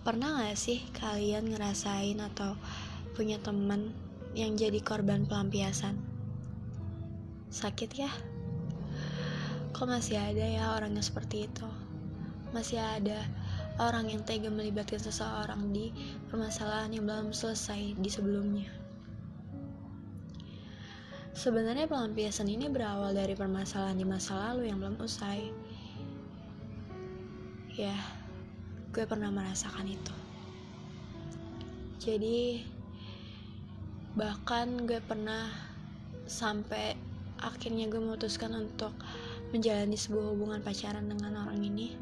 [0.00, 2.56] Pernah gak sih kalian ngerasain atau
[3.12, 3.92] punya temen
[4.32, 5.92] yang jadi korban pelampiasan?
[7.52, 8.08] Sakit ya?
[9.76, 11.68] Kok masih ada ya orang yang seperti itu?
[12.56, 13.28] Masih ada
[13.76, 15.92] orang yang tega melibatkan seseorang di
[16.32, 18.72] permasalahan yang belum selesai di sebelumnya.
[21.36, 25.52] Sebenarnya pelampiasan ini berawal dari permasalahan di masa lalu yang belum usai.
[27.76, 27.96] Ya,
[28.90, 30.14] gue pernah merasakan itu.
[32.02, 32.66] Jadi
[34.18, 35.46] bahkan gue pernah
[36.26, 36.98] sampai
[37.38, 38.90] akhirnya gue memutuskan untuk
[39.54, 41.94] menjalani sebuah hubungan pacaran dengan orang ini.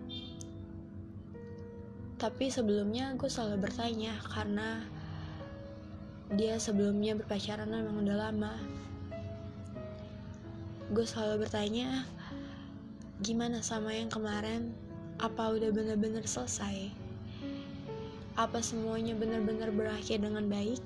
[2.17, 4.83] Tapi sebelumnya gue selalu bertanya karena
[6.34, 8.55] dia sebelumnya berpacaran memang udah lama.
[10.89, 12.09] Gue selalu bertanya
[13.20, 14.88] gimana sama yang kemarin
[15.19, 16.95] apa udah bener-bener selesai?
[18.39, 20.79] Apa semuanya bener-bener berakhir dengan baik?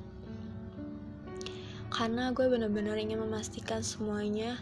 [1.92, 4.56] Karena gue bener-bener ingin memastikan semuanya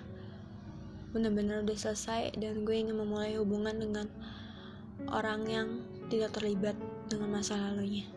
[1.15, 4.07] bener-bener udah selesai dan gue ingin memulai hubungan dengan
[5.11, 5.69] orang yang
[6.11, 6.75] tidak terlibat
[7.07, 8.11] dengan masa lalunya.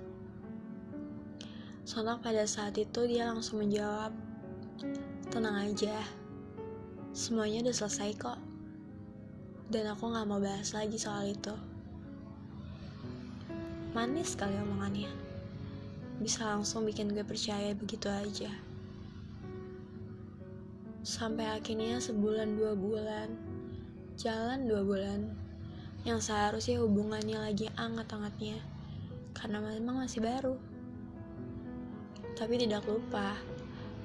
[1.86, 4.10] Sontak pada saat itu dia langsung menjawab,
[5.30, 6.02] tenang aja,
[7.14, 8.53] semuanya udah selesai kok
[9.72, 11.56] dan aku gak mau bahas lagi soal itu.
[13.94, 15.14] Manis sekali omongannya.
[16.18, 18.50] Bisa langsung bikin gue percaya begitu aja.
[21.04, 23.30] Sampai akhirnya sebulan dua bulan,
[24.16, 25.30] jalan dua bulan,
[26.04, 28.60] yang seharusnya hubungannya lagi anget-angetnya,
[29.36, 30.56] karena memang masih baru.
[32.34, 33.36] Tapi tidak lupa,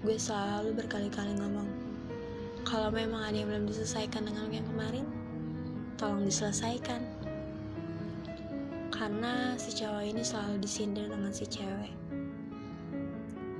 [0.02, 1.70] gue selalu berkali-kali ngomong,
[2.66, 5.06] kalau memang ada yang belum diselesaikan dengan yang kemarin,
[5.98, 7.02] tolong diselesaikan.
[8.94, 11.92] Karena si cowok ini selalu disindir dengan si cewek.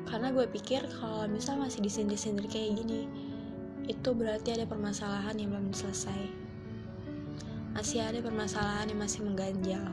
[0.09, 3.11] Karena gue pikir kalau misal masih disindir-sindir kayak gini
[3.91, 6.49] itu berarti ada permasalahan yang belum selesai
[7.79, 9.87] masih ada permasalahan yang masih mengganjal.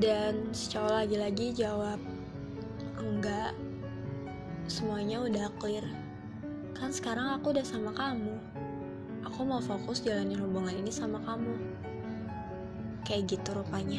[0.00, 2.00] Dan si cowok lagi-lagi jawab
[2.96, 3.52] enggak.
[4.64, 5.84] Semuanya udah clear.
[6.72, 8.32] Kan sekarang aku udah sama kamu
[9.34, 11.58] aku mau fokus jalanin hubungan ini sama kamu.
[13.02, 13.98] Kayak gitu rupanya.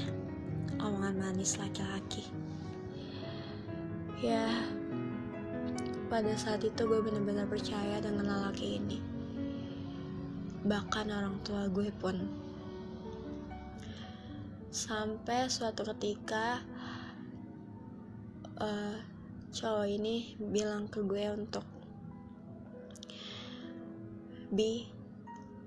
[0.79, 2.23] Omongan manis laki-laki.
[4.23, 4.47] Ya
[6.07, 9.03] pada saat itu gue bener-bener percaya dengan lelaki ini.
[10.63, 12.15] Bahkan orang tua gue pun.
[14.71, 16.63] Sampai suatu ketika
[18.63, 19.03] uh,
[19.51, 21.67] cowok ini bilang ke gue untuk
[24.47, 24.94] bi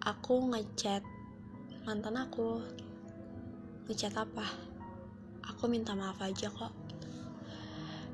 [0.03, 1.03] aku ngechat
[1.83, 2.63] mantan aku.
[3.89, 4.47] Ngechat apa?
[5.55, 6.71] Aku minta maaf aja kok.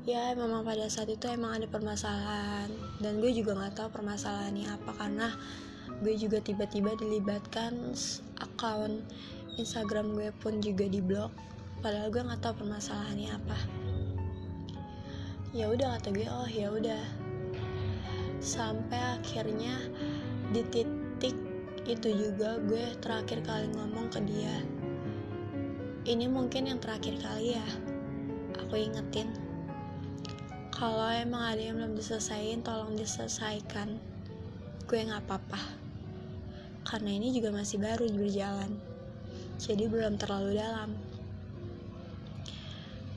[0.05, 2.71] Ya memang pada saat itu emang ada permasalahan.
[3.01, 5.29] Dan gue juga nggak tahu permasalahannya apa karena
[6.01, 7.93] gue juga tiba-tiba dilibatkan
[8.41, 9.05] akun
[9.57, 11.33] Instagram gue pun juga diblok.
[11.81, 13.59] Padahal gue nggak tahu permasalahannya apa.
[15.57, 17.05] Ya udah kata gue oh ya udah.
[18.45, 19.89] Sampai akhirnya
[20.53, 21.54] di titik
[21.85, 24.57] itu juga gue terakhir kali ngomong ke dia.
[26.09, 27.67] Ini mungkin yang terakhir kali ya
[28.57, 29.29] aku ingetin.
[30.73, 34.01] Kalau emang ada yang belum diselesaikan tolong diselesaikan.
[34.89, 35.61] Gue nggak apa-apa.
[36.89, 38.81] Karena ini juga masih baru berjalan.
[39.61, 40.97] Jadi belum terlalu dalam.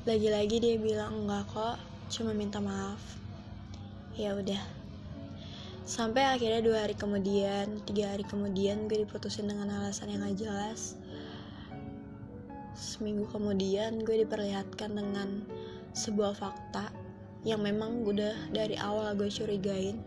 [0.07, 1.75] Lagi-lagi dia bilang enggak kok
[2.13, 3.01] cuma minta maaf.
[4.15, 4.76] Ya udah
[5.87, 10.99] Sampai akhirnya dua hari kemudian, tiga hari kemudian gue diputusin dengan alasan yang gak jelas.
[12.75, 15.47] Seminggu kemudian gue diperlihatkan dengan
[15.95, 16.91] sebuah fakta
[17.47, 20.03] yang memang udah dari awal gue curigain.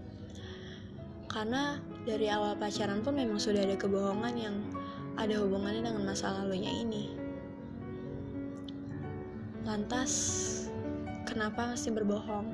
[1.32, 4.60] Karena dari awal pacaran pun memang sudah ada kebohongan yang
[5.16, 7.08] ada hubungannya dengan masa lalunya ini.
[9.64, 10.12] Lantas,
[11.24, 12.52] kenapa masih berbohong?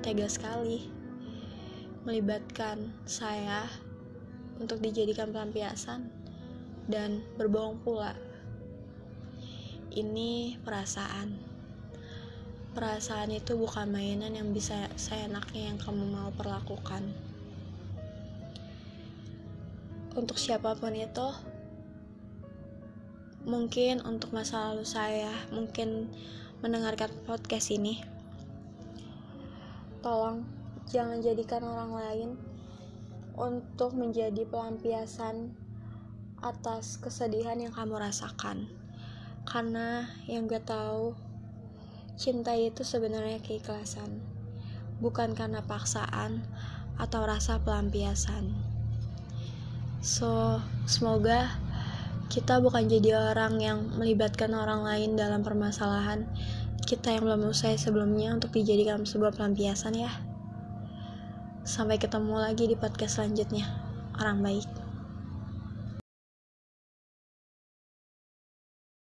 [0.00, 1.03] Tega sekali
[2.04, 3.64] melibatkan saya
[4.60, 6.12] untuk dijadikan pelampiasan
[6.84, 8.12] dan berbohong pula.
[9.88, 11.32] Ini perasaan.
[12.76, 17.08] Perasaan itu bukan mainan yang bisa saya enaknya yang kamu mau perlakukan.
[20.14, 21.28] Untuk siapa pun itu,
[23.48, 26.10] mungkin untuk masa lalu saya, mungkin
[26.60, 28.02] mendengarkan podcast ini,
[30.02, 32.30] tolong jangan jadikan orang lain
[33.34, 35.54] untuk menjadi pelampiasan
[36.44, 38.68] atas kesedihan yang kamu rasakan.
[39.44, 41.16] Karena yang gue tahu
[42.14, 44.22] cinta itu sebenarnya keikhlasan.
[45.02, 46.46] Bukan karena paksaan
[47.00, 48.54] atau rasa pelampiasan.
[50.04, 51.50] So semoga
[52.30, 56.28] kita bukan jadi orang yang melibatkan orang lain dalam permasalahan
[56.84, 60.12] kita yang belum usai sebelumnya untuk dijadikan sebuah pelampiasan ya
[61.64, 63.64] sampai ketemu lagi di podcast selanjutnya.
[64.20, 64.83] Orang baik